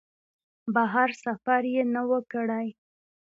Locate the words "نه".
1.93-2.01